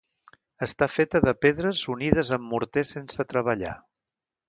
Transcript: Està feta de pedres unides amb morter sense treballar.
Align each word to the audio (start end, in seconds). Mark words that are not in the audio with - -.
Està 0.67 0.87
feta 0.93 1.21
de 1.27 1.35
pedres 1.47 1.83
unides 1.97 2.35
amb 2.39 2.51
morter 2.55 2.89
sense 2.97 3.31
treballar. 3.35 3.79